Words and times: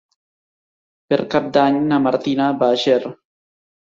Per 1.13 1.19
Cap 1.35 1.51
d'Any 1.57 1.77
na 1.91 2.01
Martina 2.09 2.49
va 2.65 2.71
a 2.75 2.81
Ger. 2.85 2.99